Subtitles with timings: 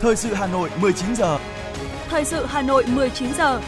[0.00, 1.38] Thời sự Hà Nội 19 giờ.
[2.08, 3.60] Thời sự Hà Nội 19 giờ.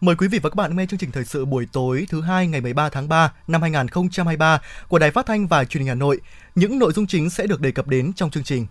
[0.00, 2.46] Mời quý vị và các bạn nghe chương trình thời sự buổi tối thứ hai
[2.46, 6.20] ngày 13 tháng 3 năm 2023 của Đài Phát thanh và Truyền hình Hà Nội.
[6.54, 8.66] Những nội dung chính sẽ được đề cập đến trong chương trình.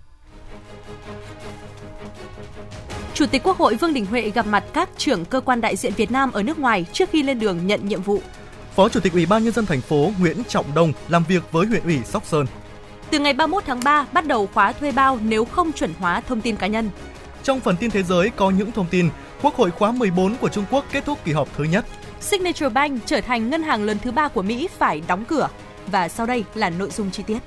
[3.13, 5.93] Chủ tịch Quốc hội Vương Đình Huệ gặp mặt các trưởng cơ quan đại diện
[5.93, 8.21] Việt Nam ở nước ngoài trước khi lên đường nhận nhiệm vụ.
[8.79, 11.67] Phó Chủ tịch Ủy ban nhân dân thành phố Nguyễn Trọng Đông làm việc với
[11.67, 12.45] huyện ủy Sóc Sơn.
[13.11, 16.41] Từ ngày 31 tháng 3 bắt đầu khóa thuê bao nếu không chuẩn hóa thông
[16.41, 16.89] tin cá nhân.
[17.43, 19.09] Trong phần tin thế giới có những thông tin
[19.41, 21.85] Quốc hội khóa 14 của Trung Quốc kết thúc kỳ họp thứ nhất.
[22.21, 25.49] Signature Bank trở thành ngân hàng lớn thứ ba của Mỹ phải đóng cửa.
[25.87, 27.39] Và sau đây là nội dung chi tiết.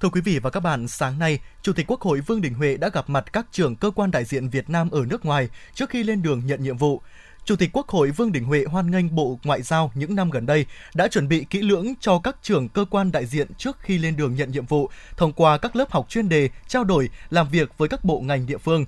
[0.00, 2.76] Thưa quý vị và các bạn, sáng nay, Chủ tịch Quốc hội Vương Đình Huệ
[2.76, 5.90] đã gặp mặt các trưởng cơ quan đại diện Việt Nam ở nước ngoài trước
[5.90, 7.02] khi lên đường nhận nhiệm vụ.
[7.44, 10.46] Chủ tịch Quốc hội Vương Đình Huệ hoan nghênh Bộ Ngoại giao những năm gần
[10.46, 13.98] đây đã chuẩn bị kỹ lưỡng cho các trưởng cơ quan đại diện trước khi
[13.98, 17.48] lên đường nhận nhiệm vụ thông qua các lớp học chuyên đề, trao đổi, làm
[17.48, 18.84] việc với các bộ ngành địa phương.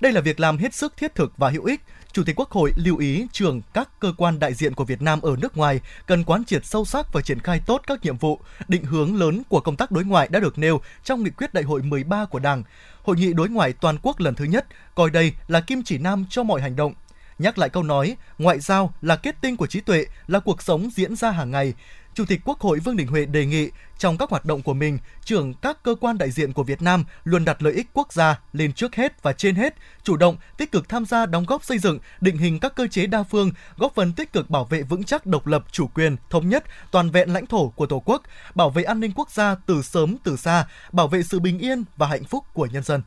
[0.00, 1.80] Đây là việc làm hết sức thiết thực và hữu ích.
[2.12, 5.20] Chủ tịch Quốc hội lưu ý trưởng các cơ quan đại diện của Việt Nam
[5.20, 8.40] ở nước ngoài cần quán triệt sâu sắc và triển khai tốt các nhiệm vụ,
[8.68, 11.64] định hướng lớn của công tác đối ngoại đã được nêu trong nghị quyết đại
[11.64, 12.62] hội 13 của Đảng.
[13.02, 16.24] Hội nghị đối ngoại toàn quốc lần thứ nhất coi đây là kim chỉ nam
[16.30, 16.94] cho mọi hành động,
[17.42, 20.90] nhắc lại câu nói, ngoại giao là kết tinh của trí tuệ, là cuộc sống
[20.94, 21.74] diễn ra hàng ngày.
[22.14, 24.98] Chủ tịch Quốc hội Vương Đình Huệ đề nghị trong các hoạt động của mình,
[25.24, 28.40] trưởng các cơ quan đại diện của Việt Nam luôn đặt lợi ích quốc gia
[28.52, 31.78] lên trước hết và trên hết, chủ động, tích cực tham gia đóng góp xây
[31.78, 35.04] dựng, định hình các cơ chế đa phương, góp phần tích cực bảo vệ vững
[35.04, 38.22] chắc độc lập, chủ quyền, thống nhất, toàn vẹn lãnh thổ của Tổ quốc,
[38.54, 41.84] bảo vệ an ninh quốc gia từ sớm từ xa, bảo vệ sự bình yên
[41.96, 43.02] và hạnh phúc của nhân dân.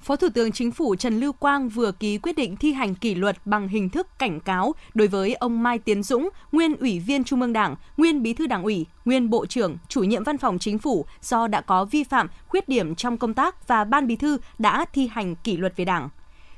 [0.00, 3.14] Phó Thủ tướng Chính phủ Trần Lưu Quang vừa ký quyết định thi hành kỷ
[3.14, 7.24] luật bằng hình thức cảnh cáo đối với ông Mai Tiến Dũng, nguyên Ủy viên
[7.24, 10.58] Trung ương Đảng, nguyên Bí thư Đảng ủy, nguyên Bộ trưởng, chủ nhiệm Văn phòng
[10.58, 14.16] Chính phủ do đã có vi phạm, khuyết điểm trong công tác và Ban Bí
[14.16, 16.08] thư đã thi hành kỷ luật về Đảng.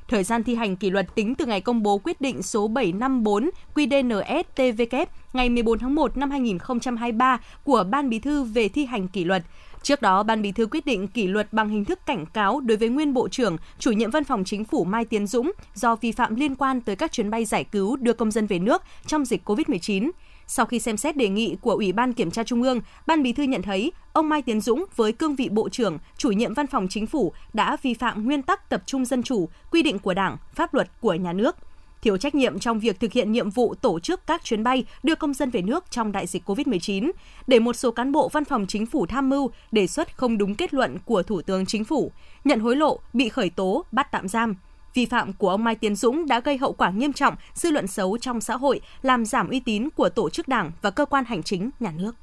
[0.08, 3.50] Thời gian thi hành kỷ luật tính từ ngày công bố quyết định số 754
[3.74, 9.24] QĐ-NS-TVK ngày 14 tháng 1 năm 2023 của Ban Bí thư về thi hành kỷ
[9.24, 9.42] luật–
[9.88, 12.76] Trước đó, Ban Bí thư quyết định kỷ luật bằng hình thức cảnh cáo đối
[12.76, 16.12] với nguyên Bộ trưởng, chủ nhiệm Văn phòng Chính phủ Mai Tiến Dũng do vi
[16.12, 19.24] phạm liên quan tới các chuyến bay giải cứu đưa công dân về nước trong
[19.24, 20.10] dịch COVID-19.
[20.46, 23.32] Sau khi xem xét đề nghị của Ủy ban Kiểm tra Trung ương, Ban Bí
[23.32, 26.66] thư nhận thấy ông Mai Tiến Dũng với cương vị Bộ trưởng, chủ nhiệm Văn
[26.66, 30.14] phòng Chính phủ đã vi phạm nguyên tắc tập trung dân chủ, quy định của
[30.14, 31.56] Đảng, pháp luật của nhà nước–
[32.02, 35.14] thiếu trách nhiệm trong việc thực hiện nhiệm vụ tổ chức các chuyến bay đưa
[35.14, 37.10] công dân về nước trong đại dịch COVID-19,
[37.46, 40.54] để một số cán bộ văn phòng chính phủ tham mưu đề xuất không đúng
[40.54, 42.12] kết luận của Thủ tướng Chính phủ,
[42.44, 44.56] nhận hối lộ, bị khởi tố, bắt tạm giam.
[44.94, 47.86] Vi phạm của ông Mai Tiến Dũng đã gây hậu quả nghiêm trọng, dư luận
[47.86, 51.24] xấu trong xã hội, làm giảm uy tín của tổ chức đảng và cơ quan
[51.24, 52.14] hành chính nhà nước.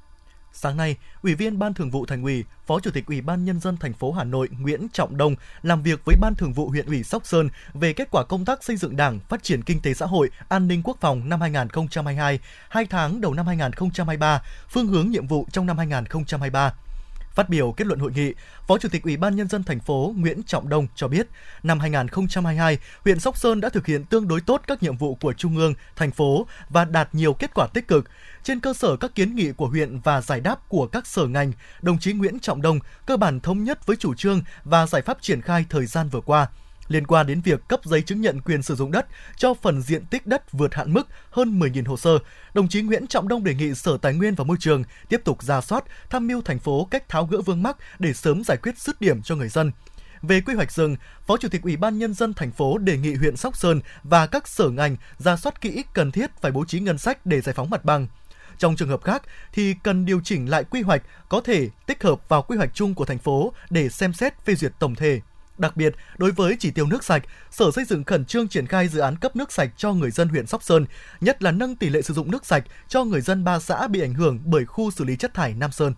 [0.57, 3.59] Sáng nay, Ủy viên Ban Thường vụ Thành ủy, Phó Chủ tịch Ủy ban nhân
[3.59, 6.85] dân thành phố Hà Nội Nguyễn Trọng Đông làm việc với Ban Thường vụ huyện
[6.85, 9.93] ủy Sóc Sơn về kết quả công tác xây dựng Đảng, phát triển kinh tế
[9.93, 12.39] xã hội, an ninh quốc phòng năm 2022,
[12.69, 16.73] 2 tháng đầu năm 2023, phương hướng nhiệm vụ trong năm 2023.
[17.35, 18.33] Phát biểu kết luận hội nghị,
[18.67, 21.27] Phó Chủ tịch Ủy ban nhân dân thành phố Nguyễn Trọng Đông cho biết,
[21.63, 25.33] năm 2022, huyện Sóc Sơn đã thực hiện tương đối tốt các nhiệm vụ của
[25.33, 28.09] trung ương, thành phố và đạt nhiều kết quả tích cực.
[28.43, 31.51] Trên cơ sở các kiến nghị của huyện và giải đáp của các sở ngành,
[31.81, 35.17] đồng chí Nguyễn Trọng Đông cơ bản thống nhất với chủ trương và giải pháp
[35.21, 36.47] triển khai thời gian vừa qua
[36.87, 39.05] liên quan đến việc cấp giấy chứng nhận quyền sử dụng đất
[39.37, 42.19] cho phần diện tích đất vượt hạn mức hơn 10.000 hồ sơ,
[42.53, 45.43] đồng chí Nguyễn Trọng Đông đề nghị Sở Tài nguyên và Môi trường tiếp tục
[45.43, 48.77] ra soát, tham mưu thành phố cách tháo gỡ vương mắc để sớm giải quyết
[48.77, 49.71] dứt điểm cho người dân.
[50.21, 50.95] Về quy hoạch rừng,
[51.27, 54.27] Phó Chủ tịch Ủy ban Nhân dân thành phố đề nghị huyện Sóc Sơn và
[54.27, 57.55] các sở ngành ra soát kỹ cần thiết phải bố trí ngân sách để giải
[57.55, 58.07] phóng mặt bằng.
[58.57, 62.29] Trong trường hợp khác thì cần điều chỉnh lại quy hoạch có thể tích hợp
[62.29, 65.21] vào quy hoạch chung của thành phố để xem xét phê duyệt tổng thể.
[65.57, 68.87] Đặc biệt, đối với chỉ tiêu nước sạch, Sở Xây dựng khẩn trương triển khai
[68.87, 70.85] dự án cấp nước sạch cho người dân huyện Sóc Sơn,
[71.21, 74.01] nhất là nâng tỷ lệ sử dụng nước sạch cho người dân ba xã bị
[74.01, 75.93] ảnh hưởng bởi khu xử lý chất thải Nam Sơn.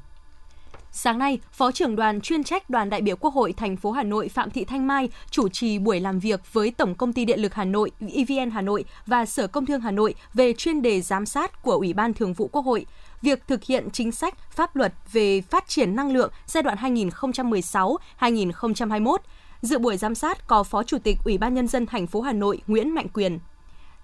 [0.92, 4.04] Sáng nay, Phó trưởng đoàn chuyên trách Đoàn đại biểu Quốc hội thành phố Hà
[4.04, 7.40] Nội Phạm Thị Thanh Mai chủ trì buổi làm việc với Tổng công ty Điện
[7.40, 11.02] lực Hà Nội, EVN Hà Nội và Sở Công Thương Hà Nội về chuyên đề
[11.02, 12.86] giám sát của Ủy ban Thường vụ Quốc hội
[13.22, 19.18] việc thực hiện chính sách, pháp luật về phát triển năng lượng giai đoạn 2016-2021.
[19.62, 22.34] Dự buổi giám sát có Phó Chủ tịch Ủy ban nhân dân thành phố Hà
[22.34, 23.40] Nội Nguyễn Mạnh Quyền.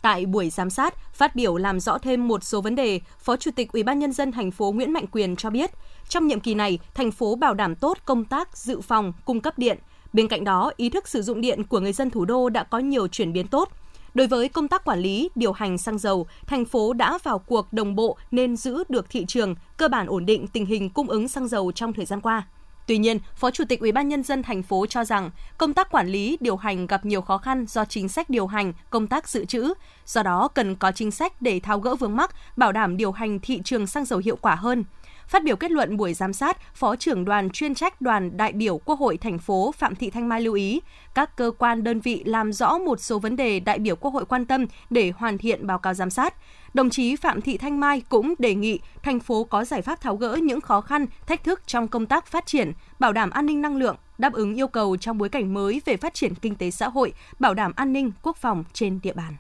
[0.02, 3.52] Tại buổi giám sát, phát biểu làm rõ thêm một số vấn đề, Phó Chủ
[3.56, 5.72] tịch Ủy ban nhân dân thành phố Nguyễn Mạnh Quyền cho biết,
[6.10, 9.58] trong nhiệm kỳ này, thành phố bảo đảm tốt công tác dự phòng, cung cấp
[9.58, 9.78] điện.
[10.14, 12.80] Bên cạnh đó, ý thức sử dụng điện của người dân thủ đô đã có
[12.80, 13.70] nhiều chuyển biến tốt.
[14.14, 17.74] Đối với công tác quản lý, điều hành xăng dầu, thành phố đã vào cuộc
[17.74, 21.28] đồng bộ nên giữ được thị trường, cơ bản ổn định tình hình cung ứng
[21.28, 22.48] xăng dầu trong thời gian qua.
[22.86, 25.92] Tuy nhiên, Phó Chủ tịch Ủy ban nhân dân thành phố cho rằng công tác
[25.92, 29.30] quản lý, điều hành gặp nhiều khó khăn do chính sách điều hành, công tác
[29.30, 29.74] dự trữ.
[30.06, 33.40] Do đó, cần có chính sách để tháo gỡ vướng mắc, bảo đảm điều hành
[33.40, 34.84] thị trường xăng dầu hiệu quả hơn.
[35.28, 38.78] Phát biểu kết luận buổi giám sát, Phó trưởng đoàn chuyên trách đoàn đại biểu
[38.78, 40.82] Quốc hội thành phố Phạm Thị Thanh Mai lưu ý,
[41.16, 44.26] các cơ quan đơn vị làm rõ một số vấn đề đại biểu Quốc hội
[44.26, 46.34] quan tâm để hoàn thiện báo cáo giám sát.
[46.74, 50.16] Đồng chí Phạm Thị Thanh Mai cũng đề nghị thành phố có giải pháp tháo
[50.16, 53.62] gỡ những khó khăn, thách thức trong công tác phát triển, bảo đảm an ninh
[53.62, 56.72] năng lượng, đáp ứng yêu cầu trong bối cảnh mới về phát triển kinh tế
[56.72, 59.36] xã hội, bảo đảm an ninh quốc phòng trên địa bàn.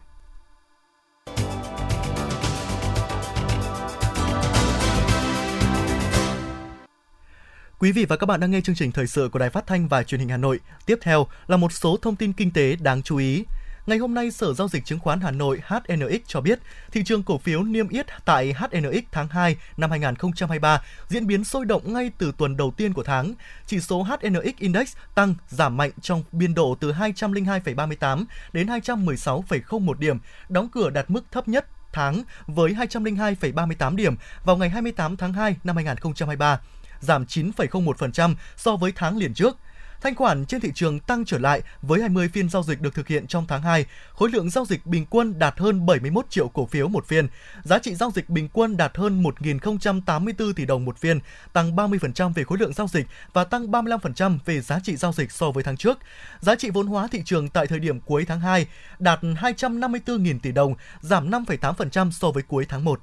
[7.79, 9.87] Quý vị và các bạn đang nghe chương trình thời sự của Đài Phát thanh
[9.87, 10.59] và Truyền hình Hà Nội.
[10.85, 13.43] Tiếp theo là một số thông tin kinh tế đáng chú ý.
[13.85, 16.59] Ngày hôm nay, Sở Giao dịch Chứng khoán Hà Nội HNX cho biết,
[16.91, 21.65] thị trường cổ phiếu niêm yết tại HNX tháng 2 năm 2023 diễn biến sôi
[21.65, 23.33] động ngay từ tuần đầu tiên của tháng.
[23.67, 30.17] Chỉ số HNX Index tăng, giảm mạnh trong biên độ từ 202,38 đến 216,01 điểm,
[30.49, 35.55] đóng cửa đạt mức thấp nhất tháng với 202,38 điểm vào ngày 28 tháng 2
[35.63, 36.59] năm 2023
[37.03, 39.57] giảm 9,01% so với tháng liền trước.
[40.03, 43.07] Thanh khoản trên thị trường tăng trở lại với 20 phiên giao dịch được thực
[43.07, 43.85] hiện trong tháng 2.
[44.13, 47.27] Khối lượng giao dịch bình quân đạt hơn 71 triệu cổ phiếu một phiên.
[47.63, 51.19] Giá trị giao dịch bình quân đạt hơn 1.084 tỷ đồng một phiên,
[51.53, 55.31] tăng 30% về khối lượng giao dịch và tăng 35% về giá trị giao dịch
[55.31, 55.99] so với tháng trước.
[56.39, 58.67] Giá trị vốn hóa thị trường tại thời điểm cuối tháng 2
[58.99, 62.99] đạt 254.000 tỷ đồng, giảm 5,8% so với cuối tháng 1.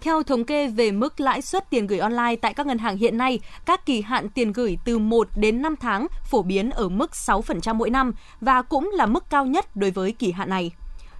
[0.00, 3.18] Theo thống kê về mức lãi suất tiền gửi online tại các ngân hàng hiện
[3.18, 7.10] nay, các kỳ hạn tiền gửi từ 1 đến 5 tháng phổ biến ở mức
[7.10, 10.70] 6% mỗi năm và cũng là mức cao nhất đối với kỳ hạn này.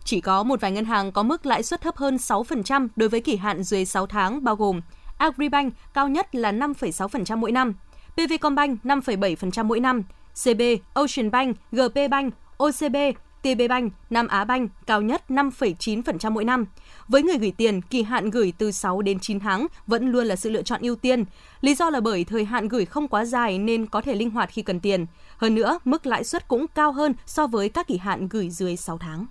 [0.04, 3.20] Chỉ có một vài ngân hàng có mức lãi suất thấp hơn 6% đối với
[3.20, 4.80] kỳ hạn dưới 6 tháng bao gồm
[5.18, 7.74] Agribank cao nhất là 5,6% mỗi năm,
[8.14, 10.02] PVcombank 5,7% mỗi năm,
[10.44, 10.60] CB,
[10.94, 12.96] Ocean Bank, GP Bank, OCB,
[13.42, 16.64] TB Bank, Nam Á Bank cao nhất 5,9% mỗi năm.
[17.08, 20.36] Với người gửi tiền, kỳ hạn gửi từ 6 đến 9 tháng vẫn luôn là
[20.36, 21.24] sự lựa chọn ưu tiên.
[21.60, 24.50] Lý do là bởi thời hạn gửi không quá dài nên có thể linh hoạt
[24.52, 25.06] khi cần tiền.
[25.36, 28.76] Hơn nữa, mức lãi suất cũng cao hơn so với các kỳ hạn gửi dưới
[28.76, 29.26] 6 tháng.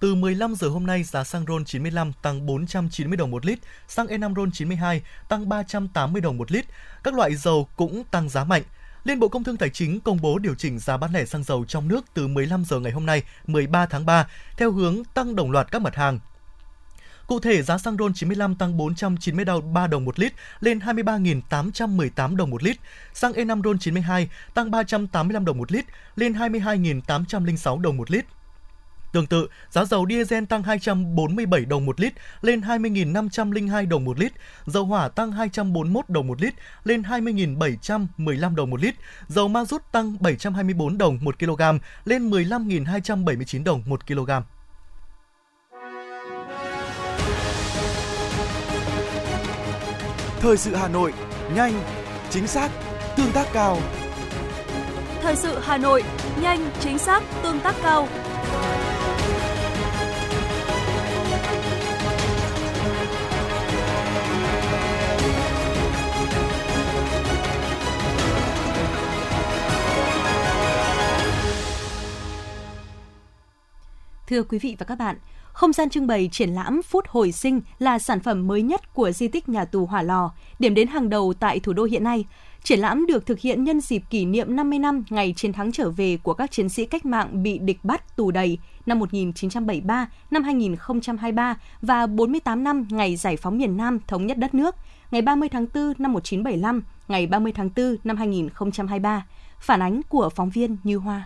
[0.00, 3.58] Từ 15 giờ hôm nay, giá xăng RON 95 tăng 490 đồng một lít,
[3.88, 6.64] xăng E5 RON 92 tăng 380 đồng một lít.
[7.04, 8.62] Các loại dầu cũng tăng giá mạnh.
[9.06, 11.64] Liên Bộ Công Thương Tài chính công bố điều chỉnh giá bán lẻ xăng dầu
[11.64, 15.50] trong nước từ 15 giờ ngày hôm nay, 13 tháng 3, theo hướng tăng đồng
[15.50, 16.18] loạt các mặt hàng.
[17.26, 22.62] Cụ thể, giá xăng RON 95 tăng 493 đồng một lít lên 23.818 đồng một
[22.62, 22.76] lít.
[23.14, 25.84] Xăng E5 RON 92 tăng 385 đồng một lít
[26.16, 28.24] lên 22.806 đồng một lít.
[29.16, 34.32] Tương tự, giá dầu diesel tăng 247 đồng một lít lên 20.502 đồng một lít,
[34.66, 36.54] dầu hỏa tăng 241 đồng một lít
[36.84, 38.94] lên 20.715 đồng một lít,
[39.28, 41.62] dầu ma rút tăng 724 đồng một kg
[42.04, 44.30] lên 15.279 đồng một kg.
[50.40, 51.12] Thời sự Hà Nội,
[51.54, 51.82] nhanh,
[52.30, 52.70] chính xác,
[53.16, 53.78] tương tác cao.
[55.22, 56.04] Thời sự Hà Nội,
[56.42, 58.08] nhanh, chính xác, tương tác cao.
[74.26, 75.16] Thưa quý vị và các bạn,
[75.52, 79.10] không gian trưng bày triển lãm Phút Hồi Sinh là sản phẩm mới nhất của
[79.10, 82.24] di tích nhà tù Hỏa Lò, điểm đến hàng đầu tại thủ đô hiện nay.
[82.62, 85.90] Triển lãm được thực hiện nhân dịp kỷ niệm 50 năm ngày chiến thắng trở
[85.90, 90.42] về của các chiến sĩ cách mạng bị địch bắt tù đầy năm 1973, năm
[90.42, 94.74] 2023 và 48 năm ngày giải phóng miền Nam thống nhất đất nước,
[95.10, 99.26] ngày 30 tháng 4 năm 1975, ngày 30 tháng 4 năm 2023.
[99.60, 101.24] Phản ánh của phóng viên Như Hoa.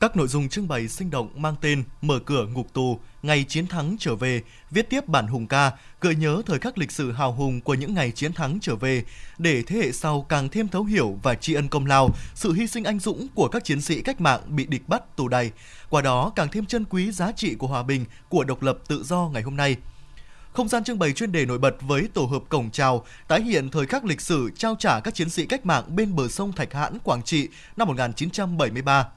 [0.00, 3.66] Các nội dung trưng bày sinh động mang tên Mở cửa ngục tù, Ngày chiến
[3.66, 7.32] thắng trở về, viết tiếp bản hùng ca, gợi nhớ thời khắc lịch sử hào
[7.32, 9.04] hùng của những ngày chiến thắng trở về,
[9.38, 12.66] để thế hệ sau càng thêm thấu hiểu và tri ân công lao, sự hy
[12.66, 15.50] sinh anh dũng của các chiến sĩ cách mạng bị địch bắt tù đầy.
[15.88, 19.02] Qua đó càng thêm trân quý giá trị của hòa bình, của độc lập tự
[19.04, 19.76] do ngày hôm nay.
[20.52, 23.70] Không gian trưng bày chuyên đề nổi bật với tổ hợp cổng chào tái hiện
[23.70, 26.72] thời khắc lịch sử trao trả các chiến sĩ cách mạng bên bờ sông Thạch
[26.72, 29.08] Hãn, Quảng Trị năm 1973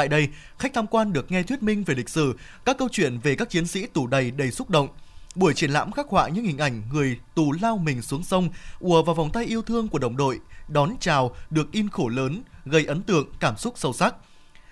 [0.00, 0.28] Tại đây,
[0.58, 3.50] khách tham quan được nghe thuyết minh về lịch sử, các câu chuyện về các
[3.50, 4.88] chiến sĩ tù đầy đầy xúc động.
[5.34, 9.02] Buổi triển lãm khắc họa những hình ảnh người tù lao mình xuống sông, ùa
[9.02, 12.84] vào vòng tay yêu thương của đồng đội, đón chào được in khổ lớn, gây
[12.84, 14.14] ấn tượng, cảm xúc sâu sắc.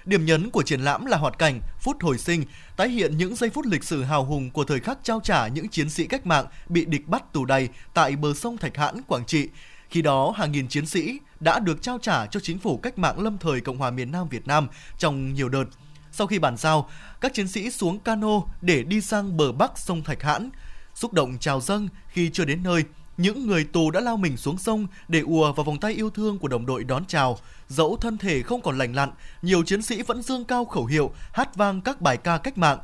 [0.04, 2.44] Điểm nhấn của triển lãm là hoạt cảnh Phút hồi sinh,
[2.76, 5.68] tái hiện những giây phút lịch sử hào hùng của thời khắc trao trả những
[5.68, 9.26] chiến sĩ cách mạng bị địch bắt tù đầy tại bờ sông Thạch Hãn, Quảng
[9.26, 9.48] Trị.
[9.90, 13.20] Khi đó, hàng nghìn chiến sĩ đã được trao trả cho chính phủ cách mạng
[13.20, 14.68] lâm thời Cộng hòa miền Nam Việt Nam
[14.98, 15.64] trong nhiều đợt.
[16.12, 16.90] Sau khi bàn giao,
[17.20, 20.50] các chiến sĩ xuống cano để đi sang bờ bắc sông Thạch Hãn.
[20.94, 22.84] Xúc động chào dâng khi chưa đến nơi,
[23.16, 26.38] những người tù đã lao mình xuống sông để ùa vào vòng tay yêu thương
[26.38, 27.38] của đồng đội đón chào.
[27.68, 29.10] Dẫu thân thể không còn lành lặn,
[29.42, 32.78] nhiều chiến sĩ vẫn dương cao khẩu hiệu, hát vang các bài ca cách mạng.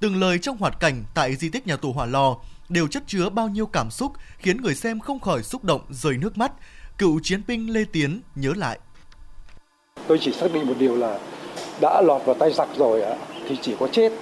[0.00, 2.36] Từng lời trong hoạt cảnh tại di tích nhà tù Hỏa Lò
[2.68, 6.16] đều chất chứa bao nhiêu cảm xúc khiến người xem không khỏi xúc động rơi
[6.16, 6.52] nước mắt.
[7.00, 8.78] Cựu chiến binh Lê Tiến nhớ lại.
[10.06, 11.18] Tôi chỉ xác định một điều là
[11.80, 13.02] đã lọt vào tay giặc rồi
[13.48, 14.12] thì chỉ có chết.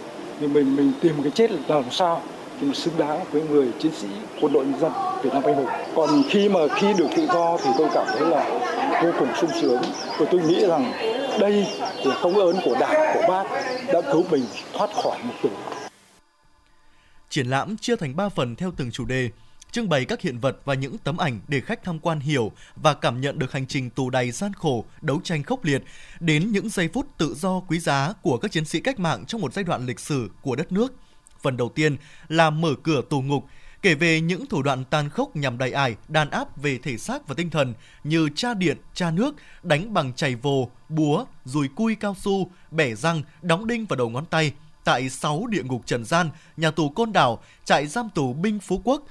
[0.41, 2.23] Nhưng mình mình tìm cái chết làm sao
[2.61, 4.09] nhưng xứng đáng với người chiến sĩ
[4.41, 4.93] quân đội nhân dân
[5.23, 5.67] Việt Nam anh hùng.
[5.97, 8.61] Còn khi mà khi được tự do thì tôi cảm thấy là
[9.03, 9.83] vô cùng sung sướng.
[10.19, 10.93] Và tôi nghĩ rằng
[11.41, 11.67] đây
[12.05, 13.45] là công ơn của Đảng, của Bác
[13.93, 15.51] đã cứu mình thoát khỏi một tù.
[17.29, 19.31] Triển lãm chia thành 3 phần theo từng chủ đề,
[19.73, 22.95] trưng bày các hiện vật và những tấm ảnh để khách tham quan hiểu và
[22.95, 25.83] cảm nhận được hành trình tù đầy gian khổ, đấu tranh khốc liệt,
[26.21, 29.41] đến những giây phút tự do quý giá của các chiến sĩ cách mạng trong
[29.41, 30.93] một giai đoạn lịch sử của đất nước–
[31.43, 31.97] Phần đầu tiên
[32.29, 33.45] là mở cửa tù ngục,
[33.83, 37.29] kể về những thủ đoạn tàn khốc nhằm đầy ải, đàn áp về thể xác
[37.29, 41.95] và tinh thần như tra điện, tra nước, đánh bằng chày vồ, búa, dùi cui
[41.95, 44.53] cao su, bẻ răng, đóng đinh vào đầu ngón tay.
[44.85, 48.81] Tại 6 địa ngục trần gian, nhà tù Côn Đảo, trại giam tù Binh Phú
[48.85, 49.03] Quốc,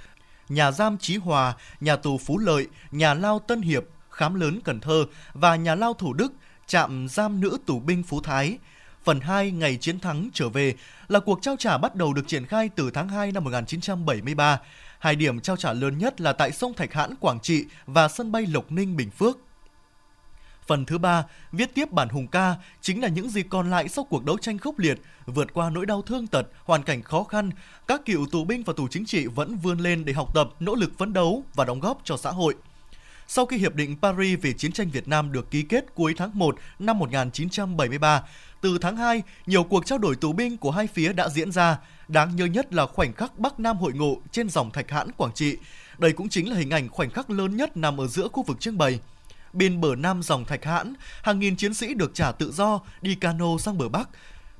[0.50, 4.80] nhà giam Chí Hòa, nhà tù Phú Lợi, nhà lao Tân Hiệp, khám lớn Cần
[4.80, 6.34] Thơ và nhà lao Thủ Đức,
[6.68, 8.58] trạm giam nữ tù binh Phú Thái.
[9.04, 10.74] Phần 2 ngày chiến thắng trở về
[11.08, 14.60] là cuộc trao trả bắt đầu được triển khai từ tháng 2 năm 1973.
[15.00, 18.32] Hai điểm trao trả lớn nhất là tại sông Thạch Hãn, Quảng Trị và sân
[18.32, 19.38] bay Lộc Ninh, Bình Phước.
[20.68, 24.04] Phần thứ ba, viết tiếp bản hùng ca, chính là những gì còn lại sau
[24.04, 27.50] cuộc đấu tranh khốc liệt, vượt qua nỗi đau thương tật, hoàn cảnh khó khăn,
[27.88, 30.76] các cựu tù binh và tù chính trị vẫn vươn lên để học tập, nỗ
[30.76, 32.56] lực phấn đấu và đóng góp cho xã hội.
[33.28, 36.32] Sau khi Hiệp định Paris về chiến tranh Việt Nam được ký kết cuối tháng
[36.34, 38.24] 1 năm 1973,
[38.62, 41.78] từ tháng 2, nhiều cuộc trao đổi tù binh của hai phía đã diễn ra.
[42.08, 45.34] Đáng nhớ nhất là khoảnh khắc Bắc Nam hội ngộ trên dòng Thạch Hãn, Quảng
[45.36, 45.58] Trị.
[45.98, 48.60] Đây cũng chính là hình ảnh khoảnh khắc lớn nhất nằm ở giữa khu vực
[48.60, 49.00] trưng bày.
[49.54, 53.16] Bên bờ nam dòng Thạch Hãn, hàng nghìn chiến sĩ được trả tự do đi
[53.16, 54.10] cano sang bờ Bắc.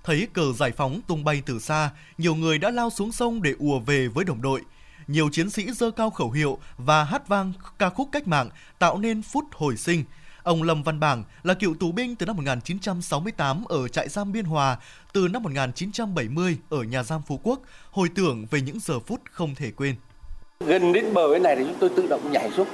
[0.04, 3.54] Thấy cờ giải phóng tung bay từ xa, nhiều người đã lao xuống sông để
[3.60, 4.62] ùa về với đồng đội.
[5.08, 8.98] Nhiều chiến sĩ dơ cao khẩu hiệu và hát vang ca khúc cách mạng tạo
[8.98, 10.04] nên phút hồi sinh–
[10.48, 14.46] Ông Lâm Văn Bảng là cựu tù binh từ năm 1968 ở trại giam Biên
[14.46, 14.78] Hòa,
[15.14, 19.56] từ năm 1970 ở nhà giam Phú Quốc, hồi tưởng về những giờ phút không
[19.56, 19.96] thể quên.
[20.60, 22.68] Gần đến bờ bên này thì chúng tôi tự động nhảy xuống.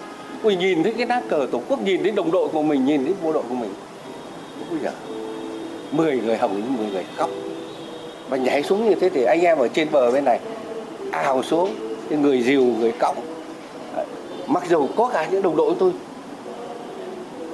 [0.44, 3.06] Ui nhìn thấy cái lá cờ tổ quốc, nhìn thấy đồng đội của mình, nhìn
[3.06, 3.74] thấy bộ đội của mình.
[4.72, 4.94] Ui giời,
[5.92, 7.30] 10 người hồng đến 10 người khóc.
[8.30, 10.40] Và nhảy xuống như thế thì anh em ở trên bờ bên này
[11.12, 11.76] ào xuống,
[12.10, 13.16] người dìu, người cõng.
[14.48, 15.92] Mặc dù có cả những đồng đội của tôi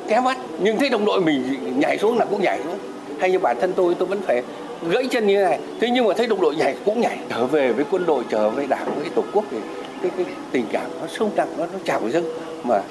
[0.10, 1.43] kém mắt nhưng thấy đồng đội mình
[1.79, 2.77] nhảy xuống là cũng nhảy xuống
[3.19, 4.41] hay như bản thân tôi tôi vẫn phải
[4.89, 7.46] gãy chân như thế này thế nhưng mà thấy đồng đội nhảy cũng nhảy trở
[7.46, 9.58] về với quân đội trở về đảng với tổ quốc thì
[10.01, 12.25] cái, cái tình cảm nó sâu nặng nó nó trào dâng
[12.66, 12.84] mà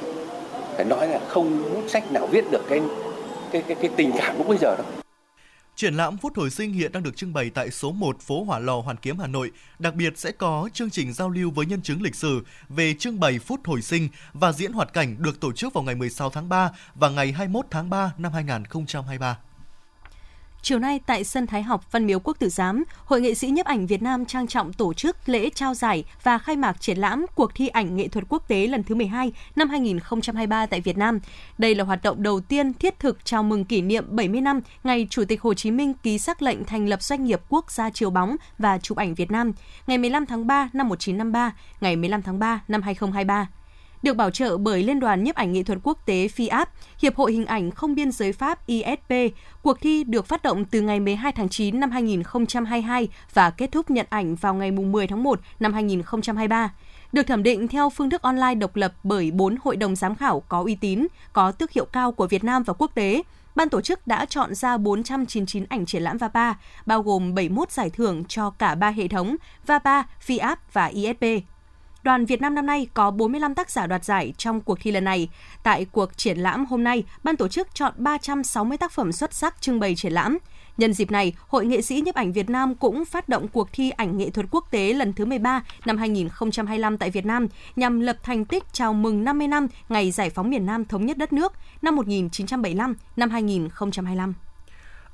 [0.76, 2.80] phải nói là không bút sách nào viết được cái
[3.52, 4.86] cái cái, cái tình cảm lúc bây giờ đâu.
[5.78, 8.58] Triển lãm Phút hồi sinh hiện đang được trưng bày tại số 1 phố Hỏa
[8.58, 9.50] Lò Hoàn Kiếm Hà Nội.
[9.78, 13.20] Đặc biệt sẽ có chương trình giao lưu với nhân chứng lịch sử về trưng
[13.20, 16.48] bày Phút hồi sinh và diễn hoạt cảnh được tổ chức vào ngày 16 tháng
[16.48, 19.38] 3 và ngày 21 tháng 3 năm 2023.
[20.68, 23.66] Chiều nay tại sân Thái học Văn Miếu Quốc Tử Giám, Hội nghệ sĩ nhiếp
[23.66, 27.26] ảnh Việt Nam trang trọng tổ chức lễ trao giải và khai mạc triển lãm
[27.34, 31.20] cuộc thi ảnh nghệ thuật quốc tế lần thứ 12 năm 2023 tại Việt Nam.
[31.58, 35.06] Đây là hoạt động đầu tiên thiết thực chào mừng kỷ niệm 70 năm ngày
[35.10, 38.10] Chủ tịch Hồ Chí Minh ký xác lệnh thành lập doanh nghiệp quốc gia chiếu
[38.10, 39.52] bóng và chụp ảnh Việt Nam
[39.86, 43.48] ngày 15 tháng 3 năm 1953, ngày 15 tháng 3 năm 2023
[44.02, 46.66] được bảo trợ bởi Liên đoàn nhiếp ảnh nghệ thuật quốc tế FIAP,
[47.02, 49.12] Hiệp hội Hình ảnh không biên giới Pháp ISP.
[49.62, 53.90] Cuộc thi được phát động từ ngày 12 tháng 9 năm 2022 và kết thúc
[53.90, 56.72] nhận ảnh vào ngày 10 tháng 1 năm 2023
[57.12, 60.40] được thẩm định theo phương thức online độc lập bởi 4 hội đồng giám khảo
[60.40, 63.22] có uy tín, có tước hiệu cao của Việt Nam và quốc tế.
[63.54, 66.54] Ban tổ chức đã chọn ra 499 ảnh triển lãm VAPA,
[66.86, 69.36] bao gồm 71 giải thưởng cho cả ba hệ thống
[69.66, 71.24] VAPA, FIAP và ISP.
[72.02, 75.04] Đoàn Việt Nam năm nay có 45 tác giả đoạt giải trong cuộc thi lần
[75.04, 75.28] này.
[75.62, 79.60] Tại cuộc triển lãm hôm nay, ban tổ chức chọn 360 tác phẩm xuất sắc
[79.60, 80.38] trưng bày triển lãm.
[80.76, 83.90] Nhân dịp này, Hội nghệ sĩ nhiếp ảnh Việt Nam cũng phát động cuộc thi
[83.90, 88.16] ảnh nghệ thuật quốc tế lần thứ 13 năm 2025 tại Việt Nam nhằm lập
[88.22, 91.52] thành tích chào mừng 50 năm ngày giải phóng miền Nam thống nhất đất nước
[91.82, 94.34] năm 1975 năm 2025.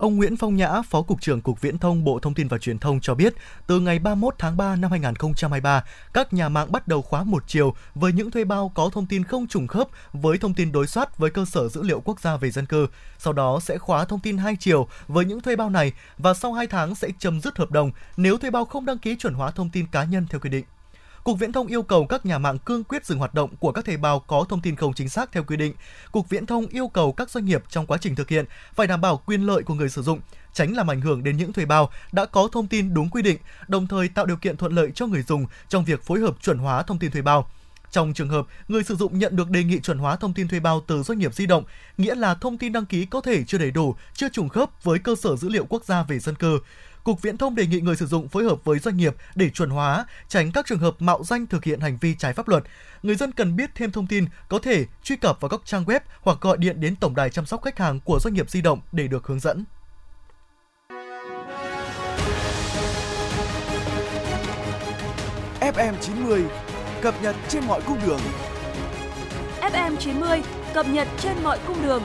[0.04, 2.78] Ông Nguyễn Phong Nhã, Phó Cục trưởng Cục Viễn thông Bộ Thông tin và Truyền
[2.78, 3.34] thông cho biết,
[3.66, 7.74] từ ngày 31 tháng 3 năm 2023, các nhà mạng bắt đầu khóa một chiều
[7.94, 11.18] với những thuê bao có thông tin không trùng khớp với thông tin đối soát
[11.18, 12.86] với cơ sở dữ liệu quốc gia về dân cư.
[13.18, 16.52] Sau đó sẽ khóa thông tin hai chiều với những thuê bao này và sau
[16.52, 19.50] 2 tháng sẽ chấm dứt hợp đồng nếu thuê bao không đăng ký chuẩn hóa
[19.50, 20.64] thông tin cá nhân theo quy định.
[21.24, 23.84] Cục Viễn thông yêu cầu các nhà mạng cương quyết dừng hoạt động của các
[23.84, 25.74] thuê bao có thông tin không chính xác theo quy định.
[26.12, 29.00] Cục Viễn thông yêu cầu các doanh nghiệp trong quá trình thực hiện phải đảm
[29.00, 30.20] bảo quyền lợi của người sử dụng,
[30.52, 33.38] tránh làm ảnh hưởng đến những thuê bao đã có thông tin đúng quy định,
[33.68, 36.58] đồng thời tạo điều kiện thuận lợi cho người dùng trong việc phối hợp chuẩn
[36.58, 37.50] hóa thông tin thuê bao.
[37.90, 40.60] Trong trường hợp người sử dụng nhận được đề nghị chuẩn hóa thông tin thuê
[40.60, 41.64] bao từ doanh nghiệp di động,
[41.98, 44.98] nghĩa là thông tin đăng ký có thể chưa đầy đủ, chưa trùng khớp với
[44.98, 46.58] cơ sở dữ liệu quốc gia về dân cư.
[47.04, 49.70] Cục Viễn thông đề nghị người sử dụng phối hợp với doanh nghiệp để chuẩn
[49.70, 52.64] hóa, tránh các trường hợp mạo danh thực hiện hành vi trái pháp luật.
[53.02, 56.00] Người dân cần biết thêm thông tin có thể truy cập vào các trang web
[56.20, 58.80] hoặc gọi điện đến tổng đài chăm sóc khách hàng của doanh nghiệp di động
[58.92, 59.64] để được hướng dẫn.
[65.60, 66.44] FM 90
[67.02, 68.20] cập nhật trên mọi cung đường.
[69.60, 70.42] FM 90
[70.74, 72.02] cập nhật trên mọi cung đường.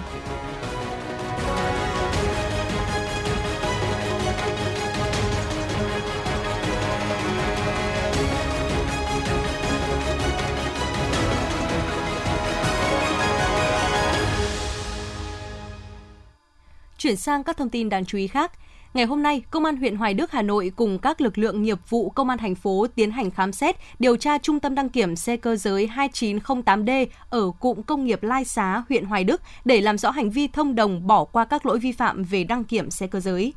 [17.00, 18.52] Chuyển sang các thông tin đáng chú ý khác.
[18.94, 21.78] Ngày hôm nay, Công an huyện Hoài Đức, Hà Nội cùng các lực lượng nghiệp
[21.90, 25.16] vụ Công an thành phố tiến hành khám xét, điều tra trung tâm đăng kiểm
[25.16, 29.98] xe cơ giới 2908D ở cụm công nghiệp Lai Xá, huyện Hoài Đức để làm
[29.98, 33.08] rõ hành vi thông đồng bỏ qua các lỗi vi phạm về đăng kiểm xe
[33.08, 33.54] cơ giới.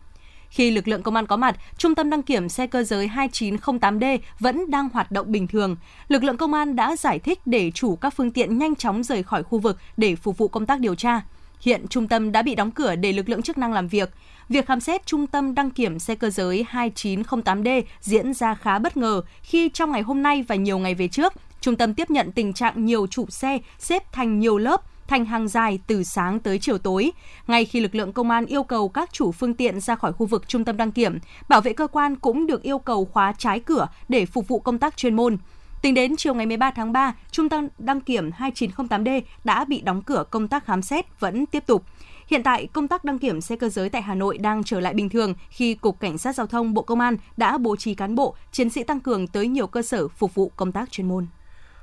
[0.48, 4.18] Khi lực lượng công an có mặt, trung tâm đăng kiểm xe cơ giới 2908D
[4.38, 5.76] vẫn đang hoạt động bình thường.
[6.08, 9.22] Lực lượng công an đã giải thích để chủ các phương tiện nhanh chóng rời
[9.22, 11.22] khỏi khu vực để phục vụ công tác điều tra.
[11.62, 14.10] Hiện trung tâm đã bị đóng cửa để lực lượng chức năng làm việc.
[14.48, 18.96] Việc khám xét trung tâm đăng kiểm xe cơ giới 2908D diễn ra khá bất
[18.96, 22.32] ngờ khi trong ngày hôm nay và nhiều ngày về trước, trung tâm tiếp nhận
[22.32, 26.58] tình trạng nhiều chủ xe xếp thành nhiều lớp thành hàng dài từ sáng tới
[26.58, 27.12] chiều tối.
[27.46, 30.26] Ngay khi lực lượng công an yêu cầu các chủ phương tiện ra khỏi khu
[30.26, 33.60] vực trung tâm đăng kiểm, bảo vệ cơ quan cũng được yêu cầu khóa trái
[33.60, 35.36] cửa để phục vụ công tác chuyên môn.
[35.82, 40.02] Tính đến chiều ngày 13 tháng 3, Trung tâm đăng kiểm 2908D đã bị đóng
[40.02, 41.84] cửa công tác khám xét vẫn tiếp tục.
[42.26, 44.94] Hiện tại, công tác đăng kiểm xe cơ giới tại Hà Nội đang trở lại
[44.94, 48.14] bình thường khi Cục Cảnh sát Giao thông Bộ Công an đã bố trí cán
[48.14, 51.26] bộ, chiến sĩ tăng cường tới nhiều cơ sở phục vụ công tác chuyên môn.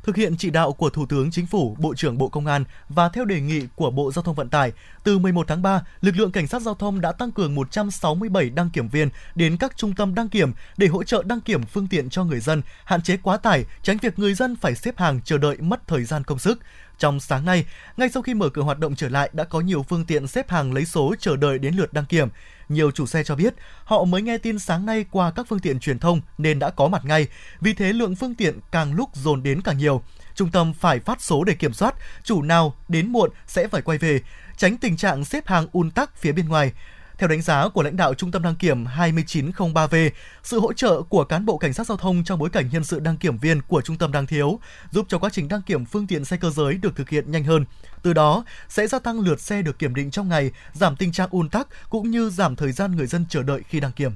[0.03, 3.09] Thực hiện chỉ đạo của Thủ tướng Chính phủ, Bộ trưởng Bộ Công an và
[3.09, 4.71] theo đề nghị của Bộ Giao thông Vận tải,
[5.03, 8.69] từ 11 tháng 3, lực lượng cảnh sát giao thông đã tăng cường 167 đăng
[8.69, 12.09] kiểm viên đến các trung tâm đăng kiểm để hỗ trợ đăng kiểm phương tiện
[12.09, 15.37] cho người dân, hạn chế quá tải, tránh việc người dân phải xếp hàng chờ
[15.37, 16.59] đợi mất thời gian công sức.
[16.97, 17.65] Trong sáng nay,
[17.97, 20.49] ngay sau khi mở cửa hoạt động trở lại đã có nhiều phương tiện xếp
[20.49, 22.29] hàng lấy số chờ đợi đến lượt đăng kiểm.
[22.69, 23.53] Nhiều chủ xe cho biết
[23.83, 26.87] họ mới nghe tin sáng nay qua các phương tiện truyền thông nên đã có
[26.87, 27.27] mặt ngay,
[27.61, 30.01] vì thế lượng phương tiện càng lúc dồn đến càng nhiều.
[30.35, 33.97] Trung tâm phải phát số để kiểm soát, chủ nào đến muộn sẽ phải quay
[33.97, 34.21] về,
[34.57, 36.71] tránh tình trạng xếp hàng un tắc phía bên ngoài.
[37.19, 40.09] Theo đánh giá của lãnh đạo Trung tâm đăng kiểm 2903V,
[40.43, 42.99] sự hỗ trợ của cán bộ cảnh sát giao thông trong bối cảnh nhân sự
[42.99, 44.59] đăng kiểm viên của trung tâm đang thiếu,
[44.91, 47.43] giúp cho quá trình đăng kiểm phương tiện xe cơ giới được thực hiện nhanh
[47.43, 47.65] hơn.
[48.01, 51.29] Từ đó sẽ gia tăng lượt xe được kiểm định trong ngày, giảm tình trạng
[51.31, 54.11] ùn tắc cũng như giảm thời gian người dân chờ đợi khi đăng kiểm.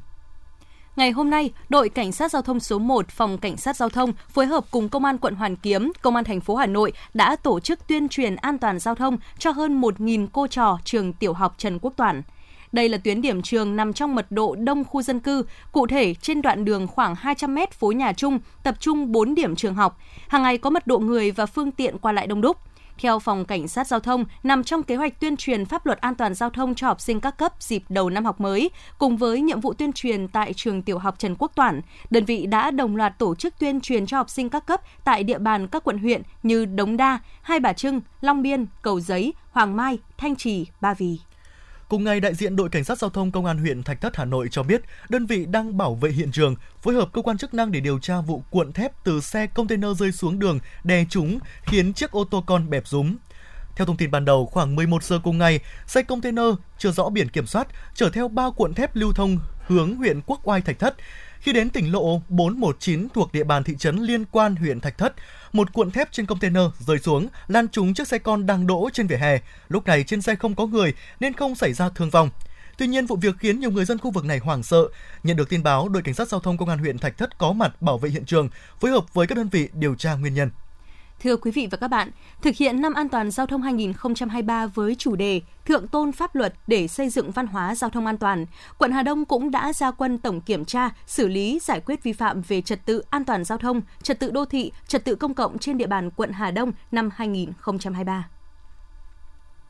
[0.95, 4.13] Ngày hôm nay, đội cảnh sát giao thông số 1 phòng cảnh sát giao thông
[4.29, 7.35] phối hợp cùng công an quận Hoàn Kiếm, công an thành phố Hà Nội đã
[7.35, 11.33] tổ chức tuyên truyền an toàn giao thông cho hơn 1.000 cô trò trường tiểu
[11.33, 12.21] học Trần Quốc Toản.
[12.73, 16.13] Đây là tuyến điểm trường nằm trong mật độ đông khu dân cư, cụ thể
[16.13, 19.99] trên đoạn đường khoảng 200 m phố nhà Trung, tập trung 4 điểm trường học.
[20.27, 22.57] Hàng ngày có mật độ người và phương tiện qua lại đông đúc.
[22.97, 26.15] Theo Phòng Cảnh sát Giao thông, nằm trong kế hoạch tuyên truyền pháp luật an
[26.15, 29.41] toàn giao thông cho học sinh các cấp dịp đầu năm học mới, cùng với
[29.41, 32.95] nhiệm vụ tuyên truyền tại trường tiểu học Trần Quốc Toản, đơn vị đã đồng
[32.95, 35.97] loạt tổ chức tuyên truyền cho học sinh các cấp tại địa bàn các quận
[35.97, 40.67] huyện như Đống Đa, Hai Bà Trưng, Long Biên, Cầu Giấy, Hoàng Mai, Thanh Trì,
[40.81, 41.19] Ba Vì.
[41.93, 44.25] Cùng ngày, đại diện đội cảnh sát giao thông công an huyện Thạch Thất Hà
[44.25, 47.53] Nội cho biết, đơn vị đang bảo vệ hiện trường, phối hợp cơ quan chức
[47.53, 51.39] năng để điều tra vụ cuộn thép từ xe container rơi xuống đường đè trúng
[51.63, 53.15] khiến chiếc ô tô con bẹp rúm.
[53.75, 56.45] Theo thông tin ban đầu, khoảng 11 giờ cùng ngày, xe container
[56.77, 60.47] chưa rõ biển kiểm soát chở theo ba cuộn thép lưu thông hướng huyện Quốc
[60.47, 60.95] Oai Thạch Thất.
[61.43, 65.13] Khi đến tỉnh lộ 419 thuộc địa bàn thị trấn liên quan huyện Thạch Thất,
[65.53, 69.07] một cuộn thép trên container rơi xuống, lan trúng chiếc xe con đang đỗ trên
[69.07, 69.39] vỉa hè.
[69.69, 72.29] Lúc này trên xe không có người nên không xảy ra thương vong.
[72.77, 74.87] Tuy nhiên, vụ việc khiến nhiều người dân khu vực này hoảng sợ.
[75.23, 77.53] Nhận được tin báo, đội cảnh sát giao thông công an huyện Thạch Thất có
[77.53, 80.49] mặt bảo vệ hiện trường, phối hợp với các đơn vị điều tra nguyên nhân.
[81.23, 84.95] Thưa quý vị và các bạn, thực hiện năm an toàn giao thông 2023 với
[84.95, 88.45] chủ đề Thượng tôn pháp luật để xây dựng văn hóa giao thông an toàn,
[88.77, 92.13] quận Hà Đông cũng đã ra quân tổng kiểm tra, xử lý, giải quyết vi
[92.13, 95.33] phạm về trật tự an toàn giao thông, trật tự đô thị, trật tự công
[95.33, 98.29] cộng trên địa bàn quận Hà Đông năm 2023.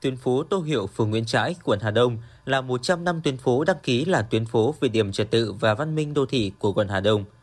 [0.02, 3.64] Tuyến phố Tô Hiệu, phường Nguyễn Trãi, quận Hà Đông là 100 năm tuyến phố
[3.64, 6.74] đăng ký là tuyến phố về điểm trật tự và văn minh đô thị của
[6.74, 7.26] quận Hà Đông–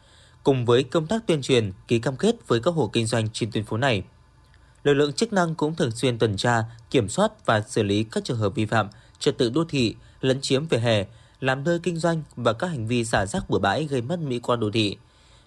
[0.42, 3.50] cùng với công tác tuyên truyền, ký cam kết với các hộ kinh doanh trên
[3.50, 4.02] tuyến phố này.
[4.84, 8.24] Lực lượng chức năng cũng thường xuyên tuần tra, kiểm soát và xử lý các
[8.24, 11.04] trường hợp vi phạm trật tự đô thị, lấn chiếm vỉa hè,
[11.40, 14.38] làm nơi kinh doanh và các hành vi xả rác bừa bãi gây mất mỹ
[14.38, 14.96] quan đô thị.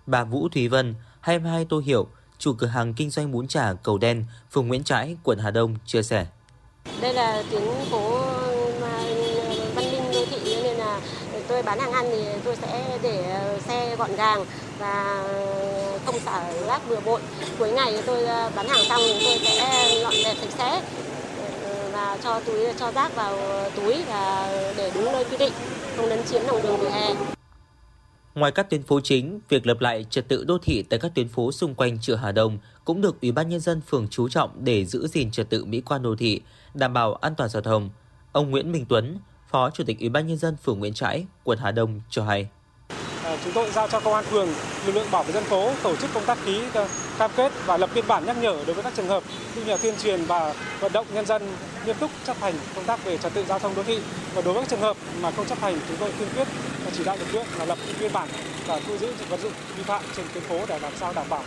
[0.06, 3.98] Bà Vũ Thúy Vân, 22 Tô Hiểu, chủ cửa hàng kinh doanh bún chả Cầu
[3.98, 6.28] Đen, phường Nguyễn Trãi, quận Hà Đông chia sẻ.
[7.02, 8.22] Đây là tuyến phố
[9.76, 11.02] văn minh đô thị nên là
[11.48, 14.46] tôi bán hàng ăn thì tôi sẽ để xe gọn gàng
[14.80, 15.24] và
[16.06, 17.22] không xả rác bừa bộn.
[17.60, 20.82] Cuối ngày tôi ờ, bán hàng xong thì tôi sẽ dọn dẹp sạch sẽ
[21.64, 23.38] ờ, và cho túi cho rác vào
[23.76, 25.54] túi và để đúng nơi quy định,
[25.98, 27.14] không lấn chiếm lòng đường vỉa hè.
[28.36, 31.28] Ngoài các tuyến phố chính, việc lập lại trật tự đô thị tại các tuyến
[31.28, 34.50] phố xung quanh chợ Hà Đông cũng được Ủy ban nhân dân phường chú trọng
[34.60, 36.42] để giữ gìn trật tự mỹ quan đô thị,
[36.74, 37.90] đảm bảo an toàn giao thông.
[38.32, 39.18] Ông Nguyễn Minh Tuấn,
[39.50, 42.48] Phó Chủ tịch Ủy ban nhân dân phường Nguyễn Trãi, quận Hà Đông cho hay
[43.44, 44.48] chúng tôi giao cho công an phường,
[44.86, 46.88] lực lượng bảo vệ dân phố tổ chức công tác ký ờ,
[47.20, 49.24] cam kết và lập biên bản nhắc nhở đối với các trường hợp
[49.56, 51.42] cũng như là tuyên truyền và vận động nhân dân
[51.86, 54.00] nghiêm túc chấp hành công tác về trật tự giao thông đô thị
[54.36, 56.48] và đối với các trường hợp mà không chấp hành chúng tôi kiên quyết
[56.98, 58.28] chỉ đạo lực lượng là lập biên bản
[58.68, 61.44] và thu giữ vật dụng vi phạm trên tuyến phố để làm sao đảm bảo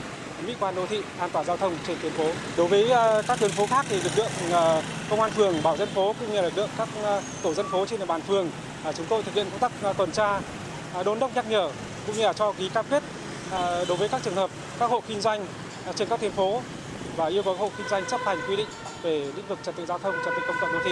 [0.47, 2.29] mỹ quan đô thị, an toàn giao thông trên tuyến phố.
[2.57, 5.77] Đối với ờ, các tuyến phố khác thì lực lượng ờ, công an phường, bảo
[5.77, 6.89] dân phố cũng như là lực lượng các
[7.43, 8.51] tổ dân phố trên địa bàn phường
[8.85, 10.41] à, chúng tôi thực hiện công tác tuần tra
[10.95, 11.71] À, đôn đốc nhắc nhở
[12.07, 13.03] cũng như là cho ký cam kết
[13.51, 15.47] à, đối với các trường hợp các hộ kinh doanh
[15.87, 16.63] à, trên các tuyến phố
[17.17, 18.69] và yêu cầu hộ kinh doanh chấp hành quy định
[19.03, 20.91] về lĩnh vực trật tự giao thông, trật tự công cộng đô thị.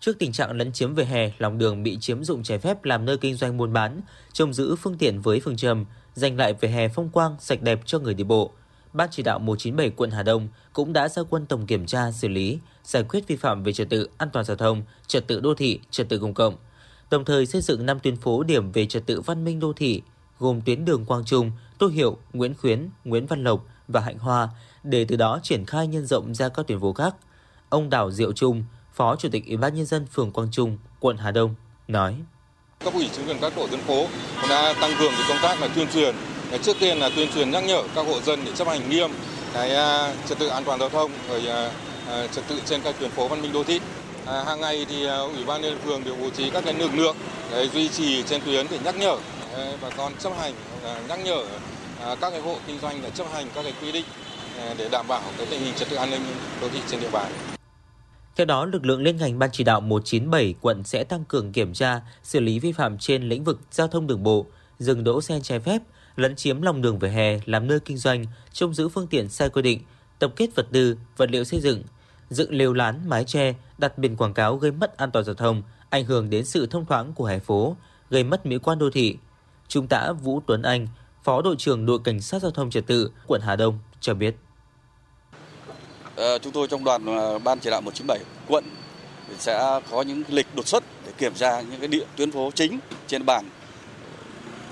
[0.00, 3.04] Trước tình trạng lấn chiếm về hè, lòng đường bị chiếm dụng trái phép làm
[3.04, 4.00] nơi kinh doanh buôn bán,
[4.32, 5.84] trông giữ phương tiện với phương châm
[6.14, 8.52] dành lại về hè phong quang, sạch đẹp cho người đi bộ.
[8.92, 12.28] Ban chỉ đạo 197 quận Hà Đông cũng đã ra quân tổng kiểm tra, xử
[12.28, 15.54] lý, giải quyết vi phạm về trật tự an toàn giao thông, trật tự đô
[15.54, 16.56] thị, trật tự công cộng,
[17.12, 20.02] đồng thời xây dựng 5 tuyến phố điểm về trật tự văn minh đô thị,
[20.38, 24.48] gồm tuyến đường Quang Trung, Tô Hiệu, Nguyễn Khuyến, Nguyễn Văn Lộc và Hạnh Hoa,
[24.82, 27.14] để từ đó triển khai nhân rộng ra các tuyến phố khác.
[27.68, 31.16] Ông Đào Diệu Trung, Phó Chủ tịch Ủy ban nhân dân phường Quang Trung, quận
[31.16, 31.54] Hà Đông
[31.88, 32.16] nói:
[32.84, 34.06] Cấp ủy chính quyền các tổ dân phố
[34.48, 36.14] đã tăng cường cái công tác là tuyên truyền.
[36.62, 39.10] Trước tiên là tuyên truyền nhắc nhở các hộ dân để chấp hành nghiêm
[39.54, 41.70] cái à, trật tự an toàn giao thông rồi à,
[42.08, 43.80] à, trật tự trên các tuyến phố văn minh đô thị.
[44.26, 46.94] À, hàng ngày thì à, ủy ban nhân phường đều bố trí các cái lực
[46.94, 47.16] lượng
[47.50, 49.16] để duy trì trên tuyến để nhắc nhở
[49.56, 50.54] à, bà con chấp hành
[50.84, 51.44] à, nhắc nhở
[52.00, 54.04] à, các cái hộ kinh doanh để chấp hành các cái quy định
[54.78, 56.20] để đảm bảo cái tình hình trật tự an ninh
[56.60, 57.32] đô thị trên địa bàn.
[58.36, 61.72] Theo đó, lực lượng liên ngành Ban chỉ đạo 197 quận sẽ tăng cường kiểm
[61.72, 64.46] tra, xử lý vi phạm trên lĩnh vực giao thông đường bộ,
[64.78, 65.78] dừng đỗ xe trái phép,
[66.16, 69.48] lấn chiếm lòng đường vỉa hè làm nơi kinh doanh, trông giữ phương tiện sai
[69.48, 69.80] quy định,
[70.18, 71.82] tập kết vật tư, vật liệu xây dựng,
[72.32, 75.62] dựng lều lán, mái che, đặt biển quảng cáo gây mất an toàn giao thông,
[75.90, 77.76] ảnh hưởng đến sự thông thoáng của hè phố,
[78.10, 79.16] gây mất mỹ quan đô thị.
[79.68, 80.88] Trung tá Vũ Tuấn Anh,
[81.22, 84.34] Phó đội trưởng đội cảnh sát giao thông trật tự quận Hà Đông cho biết.
[86.16, 88.18] À, chúng tôi trong đoàn ờ, ban chỉ đạo 197
[88.48, 88.64] quận
[89.38, 92.78] sẽ có những lịch đột xuất để kiểm tra những cái địa tuyến phố chính
[93.06, 93.44] trên bản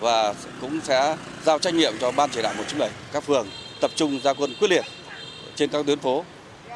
[0.01, 3.47] và cũng sẽ giao trách nhiệm cho ban chỉ đạo 197 các phường
[3.81, 4.85] tập trung ra quân quyết liệt
[5.57, 6.25] trên các tuyến phố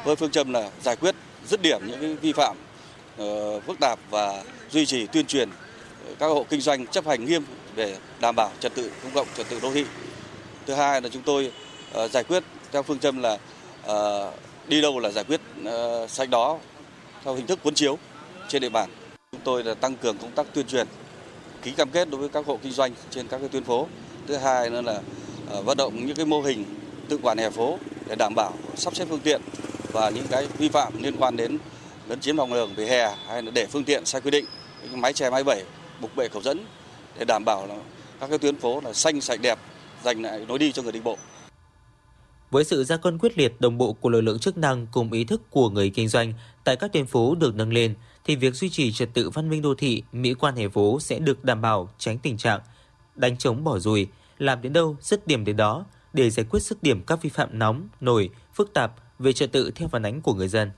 [0.05, 1.15] với phương châm là giải quyết
[1.47, 2.57] dứt điểm những vi phạm
[3.17, 5.49] ờ, phức tạp và duy trì tuyên truyền
[6.07, 7.43] ờ, các hộ kinh doanh chấp hành nghiêm
[7.75, 9.85] để đảm bảo trật tự công cộng, trật tự đô thị.
[10.65, 11.51] Thứ hai là chúng tôi
[11.93, 13.37] ờ, giải quyết theo phương châm là
[14.67, 15.41] đi đâu là giải quyết
[16.09, 16.59] sạch đó
[17.23, 17.97] theo hình thức cuốn chiếu
[18.49, 18.89] trên địa bàn.
[19.31, 20.87] Chúng tôi là tăng cường công tác tuyên truyền,
[21.61, 23.87] ký cam kết đối với các hộ kinh doanh trên các cái tuyến phố.
[24.27, 25.01] Thứ hai nữa là
[25.65, 26.65] vận động những cái mô hình
[27.09, 29.41] tự quản hè phố để đảm bảo sắp xếp phương tiện
[29.95, 31.57] và những cái vi phạm liên quan đến
[32.07, 34.45] lấn chiếm lòng đường vỉa hè hay là để phương tiện sai quy định
[34.83, 35.63] những máy chè máy bẩy
[36.01, 36.65] bục bệ cầu dẫn
[37.17, 37.75] để đảm bảo là
[38.19, 39.59] các cái tuyến phố là xanh sạch đẹp
[40.03, 41.17] dành lại lối đi cho người đi bộ.
[42.51, 45.23] Với sự gia quân quyết liệt đồng bộ của lực lượng chức năng cùng ý
[45.23, 48.69] thức của người kinh doanh tại các tuyến phố được nâng lên, thì việc duy
[48.69, 51.89] trì trật tự văn minh đô thị, mỹ quan hè phố sẽ được đảm bảo
[51.97, 52.59] tránh tình trạng
[53.15, 56.83] đánh trống bỏ rùi, làm đến đâu dứt điểm đến đó để giải quyết sức
[56.83, 60.33] điểm các vi phạm nóng, nổi, phức tạp về trật tự theo phản ánh của
[60.33, 60.71] người dân.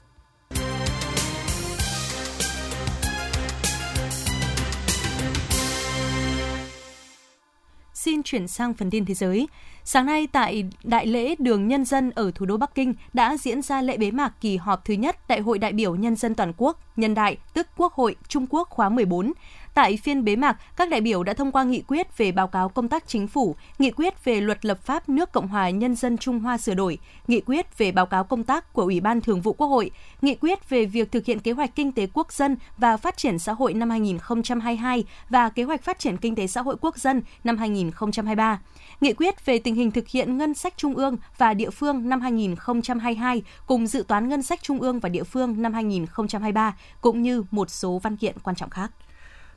[8.07, 9.47] xin chuyển sang phần tin thế giới.
[9.83, 13.61] Sáng nay tại Đại lễ Đường Nhân dân ở thủ đô Bắc Kinh đã diễn
[13.61, 16.53] ra lễ bế mạc kỳ họp thứ nhất Đại hội đại biểu Nhân dân toàn
[16.57, 19.33] quốc, Nhân đại, tức Quốc hội Trung Quốc khóa 14.
[19.77, 22.69] Tại phiên bế mạc, các đại biểu đã thông qua nghị quyết về báo cáo
[22.69, 26.17] công tác chính phủ, nghị quyết về luật lập pháp nước Cộng hòa Nhân dân
[26.17, 29.41] Trung Hoa sửa đổi, nghị quyết về báo cáo công tác của Ủy ban Thường
[29.41, 32.57] vụ Quốc hội, nghị quyết về việc thực hiện kế hoạch kinh tế quốc dân
[32.77, 36.61] và phát triển xã hội năm 2022 và kế hoạch phát triển kinh tế xã
[36.61, 38.59] hội quốc dân năm 2023
[39.01, 42.21] nghị quyết về tình hình thực hiện ngân sách trung ương và địa phương năm
[42.21, 47.43] 2022 cùng dự toán ngân sách trung ương và địa phương năm 2023 cũng như
[47.51, 48.91] một số văn kiện quan trọng khác.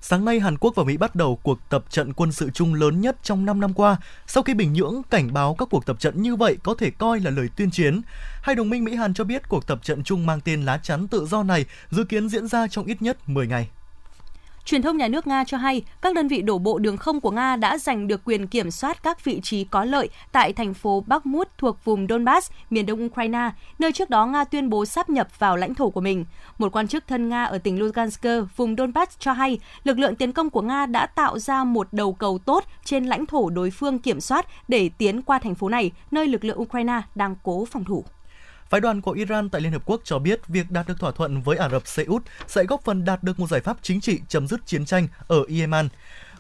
[0.03, 3.01] Sáng nay, Hàn Quốc và Mỹ bắt đầu cuộc tập trận quân sự chung lớn
[3.01, 6.23] nhất trong 5 năm qua, sau khi Bình Nhưỡng cảnh báo các cuộc tập trận
[6.23, 8.01] như vậy có thể coi là lời tuyên chiến.
[8.43, 11.27] Hai đồng minh Mỹ-Hàn cho biết cuộc tập trận chung mang tên lá chắn tự
[11.27, 13.69] do này dự kiến diễn ra trong ít nhất 10 ngày.
[14.71, 17.31] Truyền thông nhà nước Nga cho hay các đơn vị đổ bộ đường không của
[17.31, 21.05] Nga đã giành được quyền kiểm soát các vị trí có lợi tại thành phố
[21.07, 25.39] Bakhmut thuộc vùng Donbass, miền đông Ukraine, nơi trước đó Nga tuyên bố sắp nhập
[25.39, 26.25] vào lãnh thổ của mình.
[26.59, 30.33] Một quan chức thân Nga ở tỉnh Lugansk, vùng Donbass cho hay lực lượng tiến
[30.33, 33.99] công của Nga đã tạo ra một đầu cầu tốt trên lãnh thổ đối phương
[33.99, 37.85] kiểm soát để tiến qua thành phố này, nơi lực lượng Ukraine đang cố phòng
[37.85, 38.05] thủ.
[38.71, 41.43] Phái đoàn của Iran tại Liên Hợp Quốc cho biết việc đạt được thỏa thuận
[41.43, 44.21] với Ả Rập Xê Út sẽ góp phần đạt được một giải pháp chính trị
[44.29, 45.89] chấm dứt chiến tranh ở Yemen.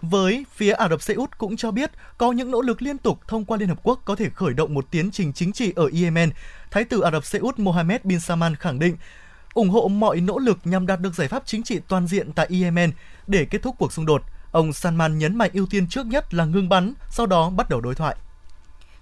[0.02, 3.20] Với phía Ả Rập Xê Út cũng cho biết có những nỗ lực liên tục
[3.28, 5.90] thông qua Liên Hợp Quốc có thể khởi động một tiến trình chính trị ở
[6.02, 6.30] Yemen.
[6.70, 8.96] Thái tử Ả Rập Xê Út Mohammed bin Salman khẳng định
[9.54, 12.48] ủng hộ mọi nỗ lực nhằm đạt được giải pháp chính trị toàn diện tại
[12.50, 12.92] Yemen
[13.26, 14.22] để kết thúc cuộc xung đột.
[14.52, 17.80] Ông Salman nhấn mạnh ưu tiên trước nhất là ngừng bắn, sau đó bắt đầu
[17.80, 18.16] đối thoại.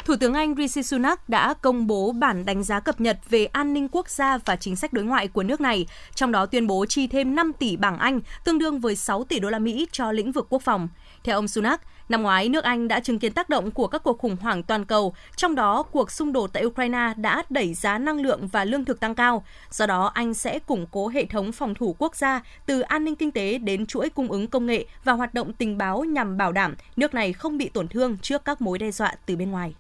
[0.04, 3.74] Thủ tướng Anh Rishi Sunak đã công bố bản đánh giá cập nhật về an
[3.74, 6.86] ninh quốc gia và chính sách đối ngoại của nước này, trong đó tuyên bố
[6.86, 10.12] chi thêm 5 tỷ bảng Anh, tương đương với 6 tỷ đô la Mỹ cho
[10.12, 10.88] lĩnh vực quốc phòng.
[11.24, 14.18] Theo ông Sunak, năm ngoái nước Anh đã chứng kiến tác động của các cuộc
[14.18, 18.20] khủng hoảng toàn cầu, trong đó cuộc xung đột tại Ukraine đã đẩy giá năng
[18.20, 19.44] lượng và lương thực tăng cao.
[19.70, 23.16] Do đó, Anh sẽ củng cố hệ thống phòng thủ quốc gia từ an ninh
[23.16, 26.52] kinh tế đến chuỗi cung ứng công nghệ và hoạt động tình báo nhằm bảo
[26.52, 29.74] đảm nước này không bị tổn thương trước các mối đe dọa từ bên ngoài.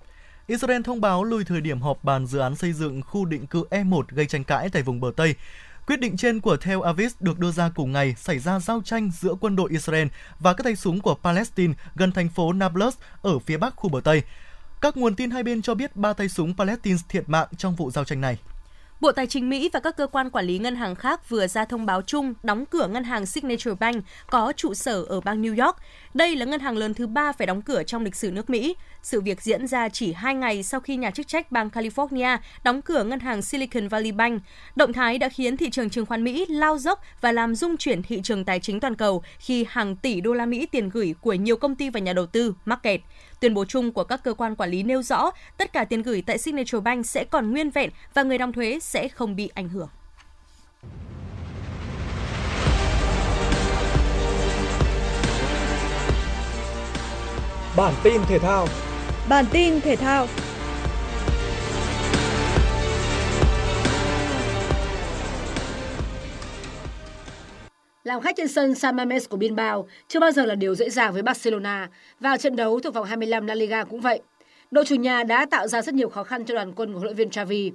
[0.48, 3.64] Israel thông báo lùi thời điểm họp bàn dự án xây dựng khu định cư
[3.70, 5.34] E1 gây tranh cãi tại vùng bờ Tây.
[5.86, 9.10] Quyết định trên của Tel Aviv được đưa ra cùng ngày xảy ra giao tranh
[9.20, 10.06] giữa quân đội Israel
[10.40, 14.00] và các tay súng của Palestine gần thành phố Nablus ở phía bắc khu bờ
[14.04, 14.22] Tây.
[14.80, 17.90] Các nguồn tin hai bên cho biết ba tay súng Palestine thiệt mạng trong vụ
[17.90, 18.38] giao tranh này.
[19.00, 21.64] Bộ Tài chính Mỹ và các cơ quan quản lý ngân hàng khác vừa ra
[21.64, 25.64] thông báo chung đóng cửa ngân hàng Signature Bank có trụ sở ở bang New
[25.64, 25.76] York.
[26.14, 28.76] Đây là ngân hàng lớn thứ ba phải đóng cửa trong lịch sử nước Mỹ.
[29.02, 32.82] Sự việc diễn ra chỉ hai ngày sau khi nhà chức trách bang California đóng
[32.82, 34.42] cửa ngân hàng Silicon Valley Bank.
[34.76, 38.02] Động thái đã khiến thị trường chứng khoán Mỹ lao dốc và làm rung chuyển
[38.02, 41.34] thị trường tài chính toàn cầu khi hàng tỷ đô la Mỹ tiền gửi của
[41.34, 43.00] nhiều công ty và nhà đầu tư mắc kẹt.
[43.40, 46.22] Tuyên bố chung của các cơ quan quản lý nêu rõ tất cả tiền gửi
[46.26, 49.68] tại Signature Bank sẽ còn nguyên vẹn và người đóng thuế sẽ không bị ảnh
[49.68, 49.88] hưởng.
[57.76, 58.66] Bản tin thể thao
[59.28, 60.26] Bản tin thể thao
[68.08, 71.12] Làm khách trên sân San Mamés của Bilbao chưa bao giờ là điều dễ dàng
[71.12, 71.88] với Barcelona.
[72.20, 74.20] Vào trận đấu thuộc vòng 25 La Liga cũng vậy.
[74.70, 77.04] Đội chủ nhà đã tạo ra rất nhiều khó khăn cho đoàn quân của huấn
[77.04, 77.72] luyện viên Xavi.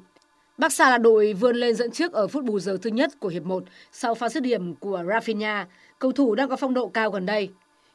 [0.57, 3.43] Barca là đội vươn lên dẫn trước ở phút bù giờ thứ nhất của hiệp
[3.43, 5.65] 1 sau pha dứt điểm của Rafinha,
[5.99, 7.49] cầu thủ đang có phong độ cao gần đây.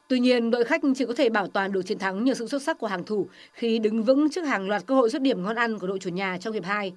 [0.07, 2.61] Tuy nhiên, đội khách chỉ có thể bảo toàn được chiến thắng nhờ sự xuất
[2.61, 5.55] sắc của hàng thủ khi đứng vững trước hàng loạt cơ hội dứt điểm ngon
[5.55, 6.93] ăn của đội chủ nhà trong hiệp 2.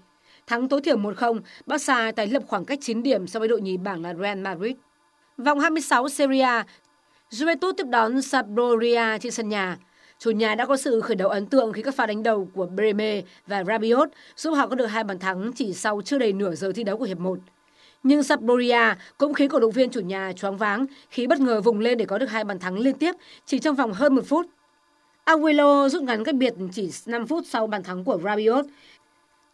[0.47, 3.77] Thắng tối thiểu 1-0, Barca tái lập khoảng cách 9 điểm so với đội nhì
[3.77, 4.77] bảng là Real Madrid.
[5.39, 6.67] Vòng 26 Serie A,
[7.31, 9.77] Juventus tiếp đón Sampdoria trên sân nhà.
[10.19, 12.67] Chủ nhà đã có sự khởi đầu ấn tượng khi các pha đánh đầu của
[12.67, 16.55] Breme và Rabiot giúp họ có được hai bàn thắng chỉ sau chưa đầy nửa
[16.55, 17.39] giờ thi đấu của hiệp 1.
[18.03, 21.81] Nhưng Sampdoria cũng khiến cổ động viên chủ nhà choáng váng khi bất ngờ vùng
[21.81, 23.15] lên để có được hai bàn thắng liên tiếp
[23.47, 24.47] chỉ trong vòng hơn một phút.
[25.25, 28.65] aguilo rút ngắn cách biệt chỉ 5 phút sau bàn thắng của Rabiot.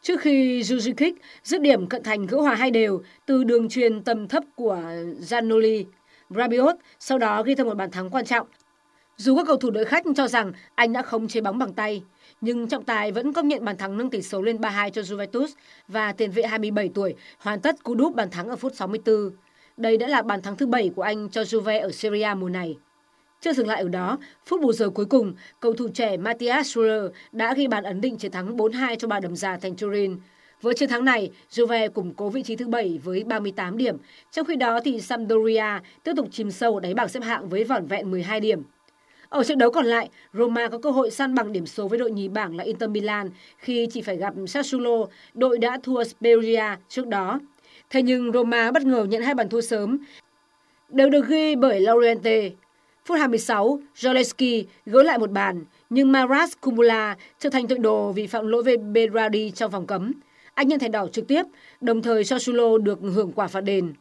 [0.03, 4.29] Trước khi Jujikic dứt điểm cận thành gỡ hòa hai đều từ đường truyền tầm
[4.29, 4.83] thấp của
[5.21, 5.85] Zanoli,
[6.31, 8.47] Rabiot sau đó ghi thêm một bàn thắng quan trọng.
[9.17, 12.03] Dù các cầu thủ đội khách cho rằng anh đã không chế bóng bằng tay,
[12.41, 15.49] nhưng trọng tài vẫn công nhận bàn thắng nâng tỷ số lên 3-2 cho Juventus
[15.89, 19.31] và tiền vệ 27 tuổi hoàn tất cú đúp bàn thắng ở phút 64.
[19.77, 22.49] Đây đã là bàn thắng thứ 7 của anh cho Juve ở Serie A mùa
[22.49, 22.77] này.
[23.41, 27.03] Chưa dừng lại ở đó, phút bù giờ cuối cùng, cầu thủ trẻ Matthias Schuller
[27.33, 30.17] đã ghi bàn ấn định chiến thắng 4-2 cho bà đầm già thành Turin.
[30.63, 33.97] Với chiến thắng này, Juve củng cố vị trí thứ 7 với 38 điểm.
[34.31, 37.87] Trong khi đó thì Sampdoria tiếp tục chìm sâu đáy bảng xếp hạng với vỏn
[37.87, 38.63] vẹn 12 điểm.
[39.29, 42.11] Ở trận đấu còn lại, Roma có cơ hội săn bằng điểm số với đội
[42.11, 47.07] nhì bảng là Inter Milan khi chỉ phải gặp Sassuolo, đội đã thua Spezia trước
[47.07, 47.41] đó.
[47.91, 49.99] Thế nhưng Roma bất ngờ nhận hai bàn thua sớm,
[50.89, 52.51] đều được ghi bởi Laurenti.
[53.09, 58.27] Phút 26, Joleski gỡ lại một bàn, nhưng Maras Kumula trở thành tội đồ vì
[58.27, 60.13] phạm lỗi về Berardi trong vòng cấm.
[60.55, 61.43] Anh nhận thẻ đỏ trực tiếp,
[61.81, 63.93] đồng thời Sassuolo được hưởng quả phạt đền.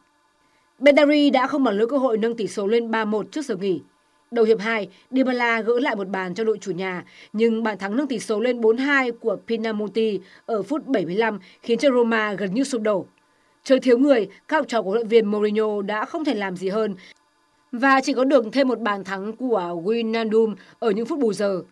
[0.78, 3.80] Bedari đã không bỏ lỡ cơ hội nâng tỷ số lên 3-1 trước giờ nghỉ.
[4.30, 7.96] Đầu hiệp 2, Dybala gỡ lại một bàn cho đội chủ nhà, nhưng bàn thắng
[7.96, 12.64] nâng tỷ số lên 4-2 của Pinamonti ở phút 75 khiến cho Roma gần như
[12.64, 13.06] sụp đổ.
[13.64, 16.56] Chơi thiếu người, các học trò của huấn luyện viên Mourinho đã không thể làm
[16.56, 16.94] gì hơn
[17.72, 21.62] và chỉ có được thêm một bàn thắng của Wijnaldum ở những phút bù giờ.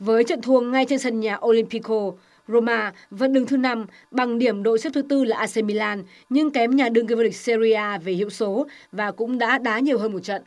[0.00, 2.12] Với trận thua ngay trên sân nhà Olympico,
[2.48, 6.50] Roma vẫn đứng thứ 5 bằng điểm đội xếp thứ tư là AC Milan nhưng
[6.50, 9.78] kém nhà đương kim vô địch Serie A về hiệu số và cũng đã đá
[9.78, 10.42] nhiều hơn một trận.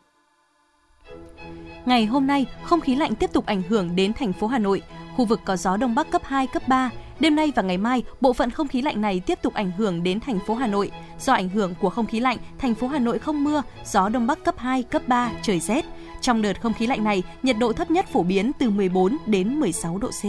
[1.84, 4.82] Ngày hôm nay, không khí lạnh tiếp tục ảnh hưởng đến thành phố Hà Nội.
[5.16, 6.90] Khu vực có gió đông bắc cấp 2, cấp 3.
[7.20, 10.02] Đêm nay và ngày mai, bộ phận không khí lạnh này tiếp tục ảnh hưởng
[10.02, 10.90] đến thành phố Hà Nội.
[11.20, 14.26] Do ảnh hưởng của không khí lạnh, thành phố Hà Nội không mưa, gió đông
[14.26, 15.84] bắc cấp 2, cấp 3, trời rét.
[16.20, 19.60] Trong đợt không khí lạnh này, nhiệt độ thấp nhất phổ biến từ 14 đến
[19.60, 20.24] 16 độ C.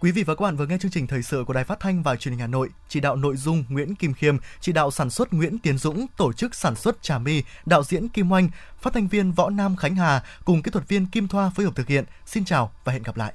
[0.00, 2.02] Quý vị và các bạn vừa nghe chương trình thời sự của Đài Phát thanh
[2.02, 5.10] và Truyền hình Hà Nội, chỉ đạo nội dung Nguyễn Kim Khiêm, chỉ đạo sản
[5.10, 8.48] xuất Nguyễn Tiến Dũng, tổ chức sản xuất Trà My, đạo diễn Kim Oanh,
[8.80, 11.76] phát thanh viên Võ Nam Khánh Hà cùng kỹ thuật viên Kim Thoa phối hợp
[11.76, 12.04] thực hiện.
[12.26, 13.32] Xin chào và hẹn gặp lại.